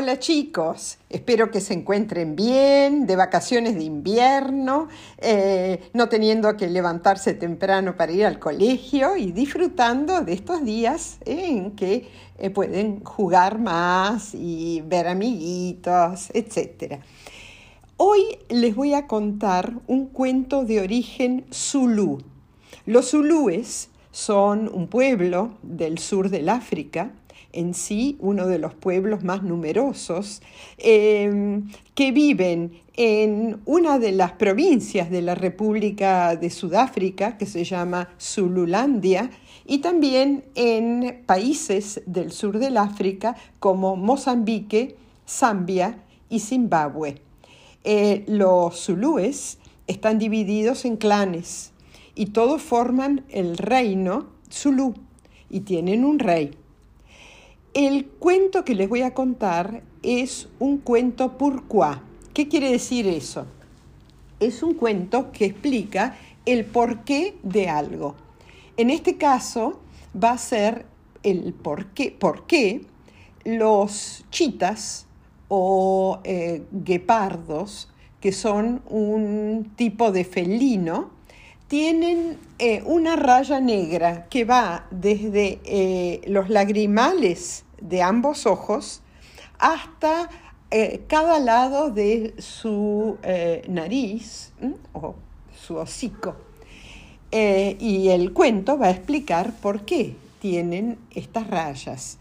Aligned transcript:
Hola 0.00 0.18
chicos, 0.18 0.96
espero 1.10 1.50
que 1.50 1.60
se 1.60 1.74
encuentren 1.74 2.34
bien, 2.34 3.06
de 3.06 3.16
vacaciones 3.16 3.74
de 3.74 3.84
invierno, 3.84 4.88
eh, 5.18 5.90
no 5.92 6.08
teniendo 6.08 6.56
que 6.56 6.70
levantarse 6.70 7.34
temprano 7.34 7.98
para 7.98 8.10
ir 8.10 8.24
al 8.24 8.38
colegio 8.38 9.18
y 9.18 9.30
disfrutando 9.32 10.22
de 10.22 10.32
estos 10.32 10.64
días 10.64 11.18
en 11.26 11.72
que 11.72 12.08
eh, 12.38 12.48
pueden 12.48 13.04
jugar 13.04 13.58
más 13.58 14.34
y 14.34 14.82
ver 14.86 15.06
amiguitos, 15.06 16.30
etc. 16.32 17.02
Hoy 17.98 18.38
les 18.48 18.74
voy 18.74 18.94
a 18.94 19.06
contar 19.06 19.74
un 19.86 20.06
cuento 20.06 20.64
de 20.64 20.80
origen 20.80 21.44
zulú. 21.52 22.22
Los 22.86 23.10
zulúes 23.10 23.90
son 24.12 24.70
un 24.72 24.88
pueblo 24.88 25.58
del 25.62 25.98
sur 25.98 26.30
del 26.30 26.48
África 26.48 27.10
en 27.52 27.74
sí 27.74 28.16
uno 28.20 28.46
de 28.46 28.58
los 28.58 28.74
pueblos 28.74 29.24
más 29.24 29.42
numerosos, 29.42 30.42
em, 30.78 31.68
que 31.94 32.12
viven 32.12 32.72
en 32.94 33.60
una 33.64 33.98
de 33.98 34.12
las 34.12 34.32
provincias 34.32 35.10
de 35.10 35.22
la 35.22 35.34
República 35.34 36.36
de 36.36 36.50
Sudáfrica, 36.50 37.38
que 37.38 37.46
se 37.46 37.64
llama 37.64 38.10
Zululandia, 38.20 39.30
y 39.66 39.78
también 39.78 40.44
en 40.54 41.22
países 41.26 42.02
del 42.06 42.32
sur 42.32 42.58
del 42.58 42.76
África 42.76 43.36
como 43.58 43.96
Mozambique, 43.96 44.96
Zambia 45.28 46.02
y 46.28 46.40
Zimbabue. 46.40 47.22
Eh, 47.84 48.24
los 48.26 48.84
zulúes 48.84 49.58
están 49.86 50.18
divididos 50.18 50.84
en 50.84 50.96
clanes 50.96 51.72
y 52.14 52.26
todos 52.26 52.60
forman 52.60 53.24
el 53.30 53.56
reino 53.56 54.26
zulú 54.52 54.94
y 55.48 55.60
tienen 55.60 56.04
un 56.04 56.18
rey. 56.18 56.50
El 57.72 58.06
cuento 58.06 58.64
que 58.64 58.74
les 58.74 58.88
voy 58.88 59.02
a 59.02 59.14
contar 59.14 59.84
es 60.02 60.48
un 60.58 60.78
cuento 60.78 61.38
pourquoi. 61.38 62.00
¿Qué 62.34 62.48
quiere 62.48 62.72
decir 62.72 63.06
eso? 63.06 63.46
Es 64.40 64.64
un 64.64 64.74
cuento 64.74 65.30
que 65.30 65.44
explica 65.44 66.16
el 66.46 66.64
porqué 66.64 67.36
de 67.44 67.68
algo. 67.68 68.16
En 68.76 68.90
este 68.90 69.16
caso 69.18 69.78
va 70.20 70.32
a 70.32 70.38
ser 70.38 70.84
el 71.22 71.52
porqué, 71.52 72.10
por 72.10 72.44
qué 72.48 72.86
los 73.44 74.24
chitas 74.30 75.06
o 75.46 76.18
eh, 76.24 76.64
guepardos, 76.72 77.88
que 78.20 78.32
son 78.32 78.82
un 78.88 79.74
tipo 79.76 80.10
de 80.10 80.24
felino, 80.24 81.10
tienen 81.70 82.36
eh, 82.58 82.82
una 82.84 83.14
raya 83.14 83.60
negra 83.60 84.26
que 84.28 84.44
va 84.44 84.88
desde 84.90 85.60
eh, 85.64 86.20
los 86.26 86.48
lagrimales 86.50 87.64
de 87.80 88.02
ambos 88.02 88.44
ojos 88.44 89.02
hasta 89.56 90.28
eh, 90.72 91.02
cada 91.06 91.38
lado 91.38 91.92
de 91.92 92.34
su 92.38 93.18
nariz 93.68 94.52
o 94.92 95.14
su 95.56 95.76
hocico. 95.76 96.34
y 97.30 98.08
el 98.08 98.32
cuento 98.32 98.76
va 98.76 98.88
a 98.88 98.90
explicar 98.90 99.52
por 99.62 99.84
qué 99.84 100.16
tienen 100.40 100.98
estas 101.14 101.46
rayas. 101.46 102.18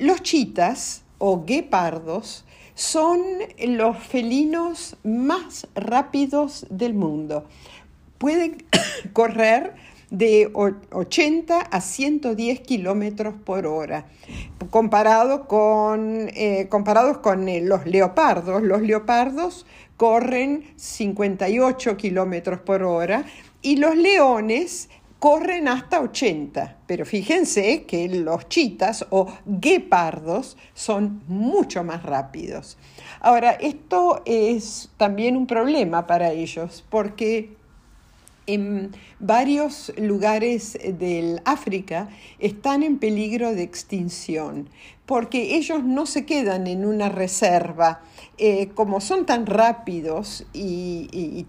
los 0.00 0.20
chitas 0.24 1.04
o 1.18 1.44
guepardos 1.44 2.44
son 2.74 3.20
los 3.68 3.98
felinos 3.98 4.96
más 5.04 5.68
rápidos 5.76 6.66
del 6.70 6.94
mundo 6.94 7.44
pueden 8.22 8.64
correr 9.12 9.74
de 10.10 10.48
80 10.54 11.58
a 11.58 11.80
110 11.80 12.60
kilómetros 12.60 13.34
por 13.44 13.66
hora. 13.66 14.06
Comparado 14.70 15.48
con, 15.48 16.28
eh, 16.28 16.68
comparados 16.68 17.18
con 17.18 17.48
eh, 17.48 17.60
los 17.62 17.84
leopardos, 17.84 18.62
los 18.62 18.80
leopardos 18.82 19.66
corren 19.96 20.72
58 20.76 21.96
kilómetros 21.96 22.60
por 22.60 22.84
hora 22.84 23.24
y 23.60 23.76
los 23.76 23.96
leones 23.96 24.88
corren 25.18 25.66
hasta 25.66 26.00
80. 26.00 26.76
Pero 26.86 27.04
fíjense 27.04 27.82
que 27.86 28.08
los 28.08 28.48
chitas 28.48 29.04
o 29.10 29.32
guepardos 29.46 30.56
son 30.74 31.22
mucho 31.26 31.82
más 31.82 32.04
rápidos. 32.04 32.78
Ahora, 33.18 33.50
esto 33.52 34.22
es 34.26 34.90
también 34.96 35.36
un 35.36 35.48
problema 35.48 36.06
para 36.06 36.30
ellos 36.30 36.84
porque 36.88 37.61
en 38.46 38.92
varios 39.20 39.92
lugares 39.96 40.78
del 40.98 41.40
África 41.44 42.08
están 42.38 42.82
en 42.82 42.98
peligro 42.98 43.54
de 43.54 43.62
extinción, 43.62 44.68
porque 45.06 45.56
ellos 45.56 45.84
no 45.84 46.06
se 46.06 46.24
quedan 46.24 46.66
en 46.66 46.84
una 46.84 47.08
reserva. 47.08 48.02
Eh, 48.38 48.70
como 48.74 49.00
son 49.00 49.26
tan 49.26 49.46
rápidos 49.46 50.46
y, 50.52 51.46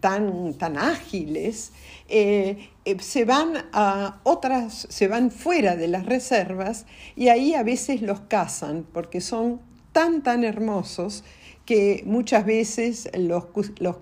tan, 0.00 0.54
tan, 0.54 0.76
ágiles, 0.76 1.72
eh, 2.08 2.68
eh, 2.84 2.96
se 3.00 3.24
van 3.24 3.66
a 3.72 4.20
otras, 4.22 4.86
se 4.90 5.08
van 5.08 5.30
fuera 5.30 5.76
de 5.76 5.88
las 5.88 6.06
reservas 6.06 6.86
y 7.16 7.28
ahí 7.28 7.54
a 7.54 7.62
veces 7.62 8.02
los 8.02 8.20
cazan, 8.20 8.86
porque 8.92 9.20
son 9.20 9.60
tan, 9.92 10.22
tan 10.22 10.44
hermosos 10.44 11.24
que 11.66 12.02
muchas 12.06 12.46
veces 12.46 13.10
los, 13.14 13.46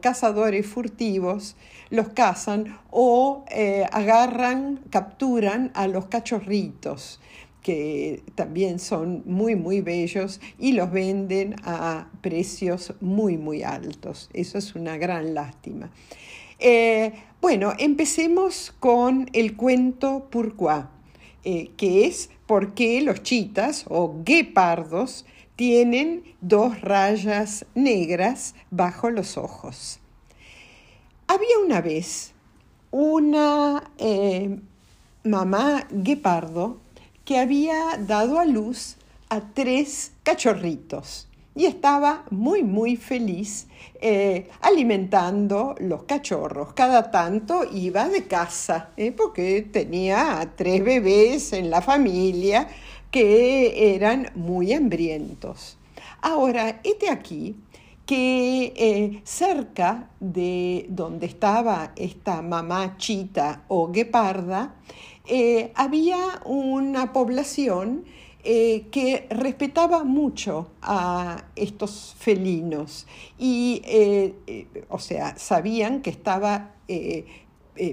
cazadores 0.01 0.67
furtivos 0.67 1.57
los 1.91 2.09
cazan 2.11 2.79
o 2.91 3.45
eh, 3.51 3.87
agarran, 3.91 4.81
capturan 4.91 5.73
a 5.75 5.89
los 5.89 6.07
cachorritos 6.07 7.21
que 7.63 8.23
también 8.35 8.79
son 8.79 9.23
muy, 9.25 9.57
muy 9.57 9.81
bellos 9.81 10.39
y 10.59 10.73
los 10.73 10.93
venden 10.93 11.57
a 11.65 12.09
precios 12.21 12.93
muy, 13.01 13.39
muy 13.39 13.63
altos. 13.63 14.29
Eso 14.35 14.59
es 14.59 14.75
una 14.75 14.99
gran 14.99 15.33
lástima. 15.33 15.91
Eh, 16.59 17.13
bueno, 17.41 17.73
empecemos 17.79 18.75
con 18.79 19.31
el 19.33 19.57
cuento 19.57 20.29
Pourquoi, 20.31 20.85
eh, 21.45 21.71
que 21.79 22.07
es 22.07 22.29
por 22.47 22.75
qué 22.75 23.01
los 23.01 23.23
chitas 23.23 23.87
o 23.89 24.23
guepardos 24.23 25.25
tienen 25.57 26.25
dos 26.41 26.81
rayas 26.81 27.67
negras 27.75 28.55
bajo 28.71 29.11
los 29.11 29.37
ojos. 29.37 30.01
Había 31.27 31.59
una 31.65 31.81
vez 31.81 32.33
una 32.91 33.91
eh, 33.99 34.61
mamá 35.25 35.87
guepardo 35.91 36.79
que 37.25 37.39
había 37.39 37.97
dado 37.99 38.39
a 38.39 38.45
luz 38.45 38.97
a 39.31 39.41
tres 39.41 40.13
cachorritos 40.23 41.29
y 41.57 41.67
estaba 41.67 42.25
muy, 42.31 42.63
muy 42.65 42.97
feliz 42.97 43.69
eh, 44.01 44.49
alimentando 44.61 45.75
los 45.79 46.03
cachorros. 46.03 46.73
Cada 46.75 47.11
tanto 47.11 47.65
iba 47.73 48.09
de 48.09 48.27
casa, 48.27 48.91
eh, 48.97 49.13
porque 49.13 49.63
tenía 49.63 50.53
tres 50.57 50.85
bebés 50.85 51.53
en 51.53 51.71
la 51.71 51.81
familia 51.81 52.69
que 53.15 53.95
eran 53.95 54.33
muy 54.35 54.73
hambrientos. 54.73 55.79
Ahora, 56.21 56.81
este 56.83 57.09
aquí 57.09 57.55
que 58.05 58.73
eh, 58.75 59.21
cerca 59.23 60.11
de 60.19 60.87
donde 60.89 61.27
estaba 61.27 61.93
esta 61.95 62.43
mamá 62.43 62.97
chita 62.97 63.63
o 63.69 63.93
gueparda, 63.93 64.75
eh, 65.29 65.71
había 65.77 66.43
una 66.45 67.13
población 67.13 68.05
eh, 68.43 68.89
que 68.91 69.29
respetaba 69.31 70.03
mucho 70.03 70.73
a 70.83 71.45
estos 71.55 72.17
felinos 72.19 73.07
y, 73.39 73.81
o 74.89 74.99
sea, 74.99 75.39
sabían 75.39 76.03
que 76.03 76.11
estaba 76.11 76.73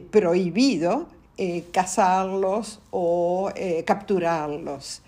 prohibido 0.10 1.21
eh, 1.44 1.66
cazarlos 1.72 2.82
o 2.92 3.50
eh, 3.56 3.84
capturarlos. 3.84 5.02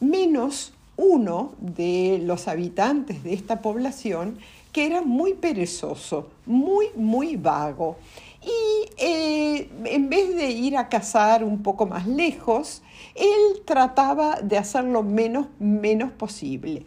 Menos 0.00 0.72
uno 0.96 1.52
de 1.58 2.22
los 2.22 2.48
habitantes 2.48 3.22
de 3.22 3.34
esta 3.34 3.60
población 3.60 4.38
que 4.72 4.86
era 4.86 5.02
muy 5.02 5.34
perezoso, 5.34 6.30
muy, 6.46 6.86
muy 6.96 7.36
vago. 7.36 7.98
Y 8.40 8.88
eh, 8.96 9.68
en 9.84 10.08
vez 10.08 10.34
de 10.34 10.52
ir 10.52 10.78
a 10.78 10.88
cazar 10.88 11.44
un 11.44 11.62
poco 11.62 11.84
más 11.84 12.06
lejos, 12.06 12.80
él 13.14 13.60
trataba 13.66 14.40
de 14.40 14.56
hacerlo 14.56 15.02
menos, 15.02 15.48
menos 15.58 16.12
posible. 16.12 16.86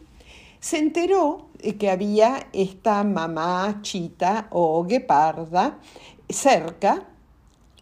Se 0.59 0.79
enteró 0.79 1.49
que 1.77 1.91
había 1.91 2.47
esta 2.51 3.03
mamá 3.03 3.77
chita 3.83 4.47
o 4.49 4.83
gueparda 4.85 5.77
cerca 6.27 7.03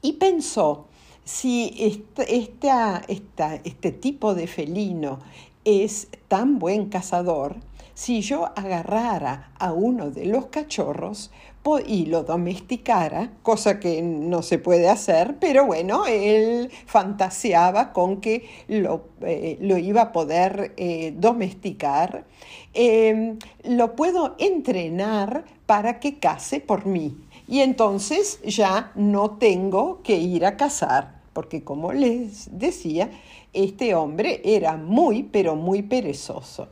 y 0.02 0.12
pensó, 0.14 0.88
si 1.26 1.74
este, 1.78 2.54
este 3.64 3.92
tipo 3.92 4.34
de 4.34 4.48
felino 4.48 5.20
es 5.66 6.08
tan 6.30 6.60
buen 6.60 6.86
cazador, 6.90 7.58
si 7.94 8.22
yo 8.22 8.52
agarrara 8.56 9.52
a 9.58 9.74
uno 9.74 10.12
de 10.12 10.26
los 10.26 10.48
cachorros 10.48 11.32
y 11.88 12.06
lo 12.06 12.24
domesticara, 12.24 13.32
cosa 13.42 13.80
que 13.80 14.04
no 14.04 14.44
se 14.44 14.60
puede 14.60 14.88
hacer, 14.88 15.38
pero 15.40 15.66
bueno, 15.66 16.06
él 16.06 16.70
fantaseaba 16.86 17.92
con 17.92 18.22
que 18.22 18.48
lo, 18.68 19.06
eh, 19.22 19.58
iba 19.82 20.02
a 20.04 20.12
poder 20.12 20.74
eh, 20.78 21.14
domesticar. 21.18 22.26
Em, 22.74 23.40
lo 23.64 23.96
puedo 23.96 24.36
entrenar 24.38 25.46
para 25.66 26.00
que 26.00 26.20
case 26.20 26.60
por 26.60 26.86
mí. 26.86 27.18
Y 27.48 27.62
entonces 27.62 28.40
ya 28.44 28.92
no 28.96 29.32
tengo 29.38 30.02
que 30.04 30.18
ir 30.18 30.46
a 30.46 30.58
cazar, 30.58 31.15
porque 31.36 31.66
como 31.66 31.92
les 31.92 32.48
decía, 32.58 33.12
este 33.52 33.94
hombre 33.94 34.42
era 34.46 34.78
muy, 34.78 35.22
pero 35.24 35.58
muy 35.58 35.82
perezoso. 35.82 36.70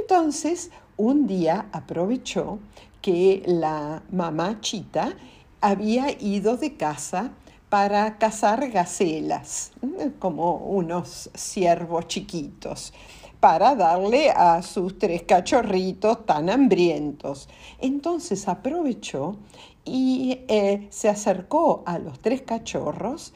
Entonces, 0.00 0.70
un 0.96 1.26
día 1.26 1.66
aprovechó 1.72 2.60
que 3.02 3.42
la 3.46 4.04
mamá 4.12 4.60
chita 4.60 5.16
había 5.60 6.12
ido 6.22 6.56
de 6.56 6.76
casa 6.76 7.32
para 7.68 8.16
cazar 8.16 8.70
gacelas, 8.70 9.72
como 10.20 10.54
unos 10.54 11.28
ciervos 11.34 12.06
chiquitos, 12.06 12.92
para 13.40 13.74
darle 13.74 14.30
a 14.30 14.62
sus 14.62 15.00
tres 15.00 15.24
cachorritos 15.24 16.24
tan 16.26 16.48
hambrientos. 16.48 17.48
Entonces 17.80 18.46
aprovechó 18.46 19.36
y 19.84 20.42
eh, 20.46 20.86
se 20.90 21.08
acercó 21.08 21.82
a 21.86 21.98
los 21.98 22.20
tres 22.20 22.42
cachorros 22.42 23.32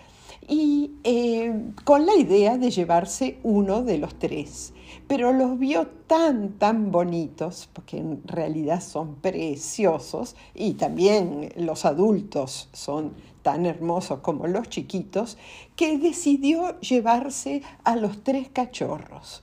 y 0.49 0.93
eh, 1.05 1.73
con 1.85 2.07
la 2.07 2.17
idea 2.17 2.59
de 2.59 2.71
llevarse 2.71 3.39
uno 3.43 3.83
de 3.83 3.99
los 3.99 4.19
tres. 4.19 4.73
Pero 5.07 5.33
los 5.33 5.59
vio 5.59 5.87
tan, 6.07 6.53
tan 6.59 6.91
bonitos, 6.91 7.69
porque 7.73 7.99
en 7.99 8.23
realidad 8.27 8.81
son 8.81 9.17
preciosos, 9.17 10.37
y 10.55 10.75
también 10.75 11.53
los 11.57 11.85
adultos 11.85 12.69
son 12.73 13.13
tan 13.43 13.67
hermosos 13.67 14.21
como 14.21 14.47
los 14.47 14.69
chiquitos, 14.69 15.39
que 15.77 15.99
decidió 15.99 16.79
llevarse 16.81 17.63
a 17.85 17.97
los 17.97 18.23
tres 18.23 18.49
cachorros. 18.49 19.43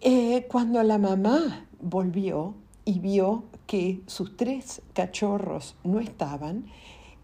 Eh, 0.00 0.46
cuando 0.50 0.82
la 0.82 0.98
mamá 0.98 1.66
volvió 1.80 2.54
y 2.84 3.00
vio 3.00 3.44
que 3.66 4.00
sus 4.06 4.36
tres 4.36 4.80
cachorros 4.94 5.76
no 5.84 6.00
estaban, 6.00 6.66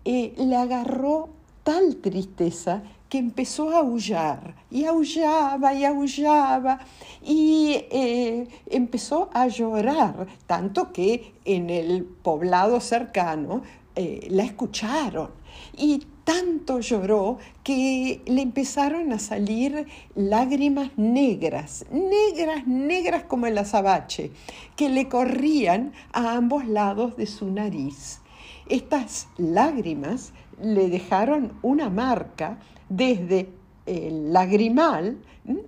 eh, 0.04 0.34
le 0.36 0.56
agarró 0.56 1.30
tal 1.64 1.96
tristeza 1.96 2.82
que 3.08 3.18
empezó 3.18 3.70
a 3.70 3.78
aullar 3.78 4.54
y 4.70 4.84
aullaba 4.84 5.74
y 5.74 5.84
aullaba 5.84 6.78
y 7.22 7.84
eh, 7.90 8.48
empezó 8.66 9.30
a 9.32 9.48
llorar, 9.48 10.26
tanto 10.46 10.92
que 10.92 11.34
en 11.44 11.70
el 11.70 12.04
poblado 12.04 12.80
cercano 12.80 13.62
eh, 13.96 14.26
la 14.30 14.44
escucharon 14.44 15.30
y 15.76 16.06
tanto 16.24 16.80
lloró 16.80 17.38
que 17.62 18.22
le 18.26 18.42
empezaron 18.42 19.12
a 19.12 19.18
salir 19.18 19.86
lágrimas 20.14 20.90
negras, 20.96 21.84
negras, 21.90 22.66
negras 22.66 23.24
como 23.24 23.46
el 23.46 23.58
azabache, 23.58 24.30
que 24.74 24.88
le 24.88 25.08
corrían 25.08 25.92
a 26.12 26.34
ambos 26.34 26.66
lados 26.66 27.16
de 27.16 27.26
su 27.26 27.50
nariz. 27.50 28.20
Estas 28.68 29.28
lágrimas 29.36 30.32
le 30.62 30.88
dejaron 30.88 31.52
una 31.62 31.90
marca 31.90 32.58
desde 32.88 33.48
el 33.86 34.32
lagrimal 34.32 35.18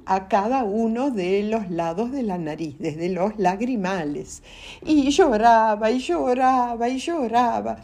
a 0.06 0.29
cada 0.29 0.65
uno 0.65 1.11
de 1.11 1.43
los 1.43 1.71
lados 1.71 2.11
de 2.11 2.23
la 2.23 2.38
nariz, 2.38 2.77
desde 2.79 3.11
los 3.11 3.38
lagrimales. 3.38 4.43
Y 4.85 5.11
lloraba 5.11 5.91
y 5.91 5.99
lloraba 5.99 6.88
y 6.88 6.99
lloraba. 6.99 7.77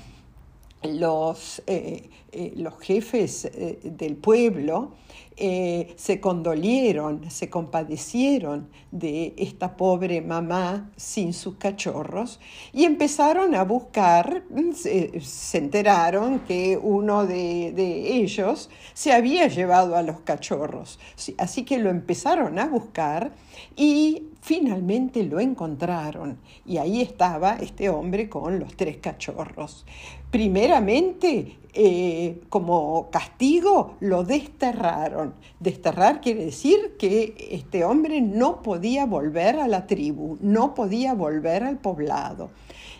Los, 0.84 1.62
eh, 1.66 2.10
eh, 2.32 2.52
los 2.56 2.78
jefes 2.80 3.44
eh, 3.44 3.78
del 3.84 4.16
pueblo 4.16 4.94
se 5.34 6.20
condolieron, 6.20 7.28
se 7.30 7.50
compadecieron 7.50 8.68
de 8.92 9.34
esta 9.38 9.76
pobre 9.76 10.20
mamá 10.20 10.92
sin 10.96 11.32
sus 11.32 11.56
cachorros 11.56 12.38
y 12.72 12.84
empezaron 12.84 13.54
a 13.56 13.64
buscar, 13.64 14.44
se, 14.74 15.20
enteraron 15.54 16.40
que 16.40 16.78
uno 16.80 17.26
de, 17.26 17.72
de, 17.72 18.18
ellos 18.18 18.70
se 18.92 19.12
había 19.12 19.48
llevado 19.48 19.96
a 19.96 20.02
los 20.02 20.20
cachorros, 20.20 21.00
así 21.38 21.64
que 21.64 21.78
lo 21.78 21.90
empezaron 21.90 22.58
a 22.60 22.66
buscar 22.66 23.32
y 23.74 24.31
finalmente 24.42 25.22
lo 25.22 25.38
encontraron 25.38 26.38
y 26.66 26.76
ahí 26.76 27.00
estaba 27.00 27.54
este 27.54 27.88
hombre 27.88 28.28
con 28.28 28.58
los 28.58 28.76
tres 28.76 28.96
cachorros. 28.96 29.86
Primeramente, 30.32 31.58
eh, 31.72 32.42
como 32.48 33.08
castigo, 33.10 33.94
lo 34.00 34.24
desterraron. 34.24 35.34
Desterrar 35.60 36.20
quiere 36.20 36.46
decir 36.46 36.96
que 36.98 37.34
este 37.52 37.84
hombre 37.84 38.20
no 38.20 38.62
podía 38.62 39.06
volver 39.06 39.60
a 39.60 39.68
la 39.68 39.86
tribu, 39.86 40.36
no 40.40 40.74
podía 40.74 41.14
volver 41.14 41.62
al 41.62 41.78
poblado. 41.78 42.50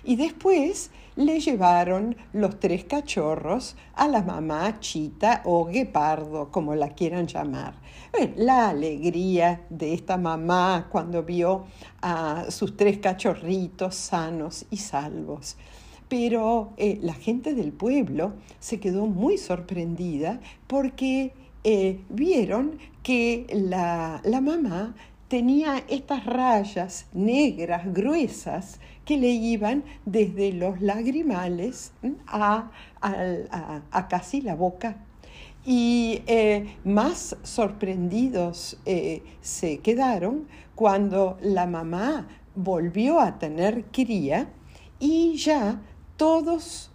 Y 0.04 0.16
después 0.16 0.90
le 1.16 1.40
llevaron 1.40 2.16
los 2.32 2.58
tres 2.58 2.84
cachorros 2.84 3.76
a 3.94 4.08
la 4.08 4.22
mamá 4.22 4.81
chita 4.81 5.43
o 5.44 5.66
guepardo, 5.66 6.50
como 6.50 6.75
la 6.75 6.90
quieran 6.90 7.26
llamar. 7.26 7.75
la 8.37 8.69
alegría 8.69 9.66
de 9.70 9.94
esta 9.94 10.16
mamá 10.16 10.88
cuando 10.90 11.22
vio 11.22 11.64
a 12.00 12.46
sus 12.50 12.76
tres 12.76 12.99
cachorritos 12.99 13.94
sanos 13.94 14.66
y 14.70 14.76
salvos 14.76 15.56
pero 16.12 16.75
eh, 16.76 16.98
la 17.00 17.14
gente 17.14 17.55
del 17.55 17.72
pueblo 17.72 18.34
se 18.60 18.78
quedó 18.78 19.06
muy 19.06 19.38
sorprendida 19.38 20.40
porque 20.66 21.32
eh, 21.64 22.00
vieron 22.10 22.76
que 23.02 23.46
la, 23.50 24.20
mamá 24.43 24.94
tenía 25.28 25.82
estas 25.88 26.26
rayas 26.26 27.06
negras, 27.14 27.94
gruesas, 27.94 28.78
le 29.16 29.30
iban 29.30 29.84
desde 30.04 30.52
los 30.52 30.80
lagrimales 30.80 31.92
a, 32.26 32.70
casi 34.08 34.40
la 34.40 34.54
boca. 34.54 34.96
Y 35.64 36.22
eh, 36.26 36.76
más 36.84 37.36
sorprendidos 37.42 38.78
se 39.40 39.78
quedaron 39.78 40.48
cuando 40.74 41.38
la 41.40 41.66
mamá 41.66 42.26
volvió 42.54 43.20
a 43.20 43.38
tener 43.38 43.84
cría 43.86 44.48
y 44.98 45.36
ya 45.36 45.80
todas 46.16 46.90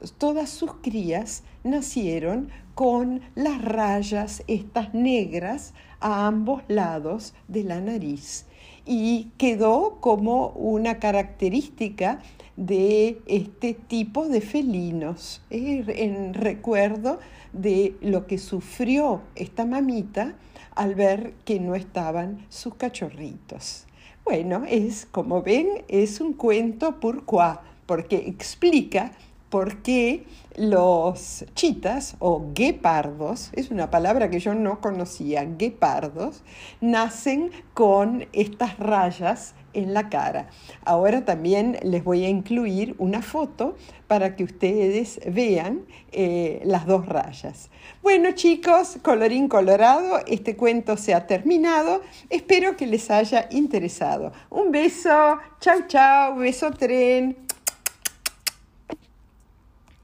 sus 0.50 0.74
crías 0.82 1.44
nacieron 1.64 2.50
con 2.78 3.22
las 3.34 3.60
rayas 3.60 4.44
estas 4.46 4.94
negras 4.94 5.74
a 6.00 6.28
ambos 6.28 6.62
lados 6.68 7.34
de 7.48 7.64
la 7.64 7.82
nariz 7.82 8.46
y 8.86 9.32
quedó 9.40 9.98
como 10.00 10.50
una 10.50 11.00
característica 11.00 12.22
de 12.56 13.20
este 13.26 13.74
tipo 13.74 14.28
de 14.28 14.42
felinos, 14.42 15.42
en 15.50 16.36
recuerdo 16.36 17.18
de 17.52 17.96
lo 18.02 18.28
que 18.28 18.38
sufrió 18.38 19.24
esta 19.34 19.66
mamita 19.66 20.36
al 20.76 20.94
ver 20.94 21.34
que 21.46 21.60
no 21.60 21.74
estaban 21.74 22.46
sus 22.48 22.76
cachorritos. 22.76 23.88
Bueno, 24.24 24.66
es 24.68 25.08
como 25.08 25.42
ven, 25.42 25.84
es 25.88 26.22
un 26.22 26.34
cuento 26.34 27.00
pourquoi 27.00 27.56
porque 27.88 28.18
explica 28.18 29.14
por 29.50 29.82
qué 29.82 30.26
los 30.56 31.46
chitas 31.54 32.16
o 32.20 32.52
guepardos, 32.54 33.52
es 33.54 33.70
una 33.70 33.92
palabra 33.92 34.30
que 34.30 34.40
yo 34.40 34.56
no 34.56 34.82
conocía, 34.82 35.46
guepardos, 35.46 36.44
nacen 36.82 37.52
con 37.74 38.28
estas 38.34 38.80
rayas 38.80 39.54
en 39.74 39.94
la 39.94 40.10
cara. 40.10 40.48
Ahora 40.84 41.24
también 41.24 41.78
les 41.84 42.04
voy 42.04 42.26
a 42.26 42.30
incluir 42.30 42.96
una 42.98 43.22
foto 43.22 43.76
para 44.08 44.36
que 44.36 44.44
ustedes 44.44 45.20
vean 45.32 45.86
eh, 46.12 46.62
las 46.66 46.88
dos 46.88 47.06
rayas. 47.06 47.70
Bueno 48.02 48.32
chicos, 48.32 48.98
colorín 49.04 49.48
colorado, 49.48 50.20
este 50.26 50.56
cuento 50.56 50.98
se 50.98 51.14
ha 51.14 51.28
terminado. 51.28 52.02
Espero 52.30 52.76
que 52.76 52.88
les 52.88 53.12
haya 53.12 53.48
interesado. 53.52 54.32
Un 54.50 54.72
beso, 54.72 55.38
chau 55.60 55.86
chau, 55.88 56.38
beso 56.38 56.72
tren. 56.72 57.47